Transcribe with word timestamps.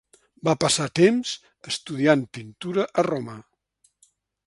Va 0.47 0.55
passar 0.63 0.87
temps 0.99 1.35
estudiant 1.73 2.27
pintura 2.39 2.91
a 3.03 3.09
Roma. 3.13 3.41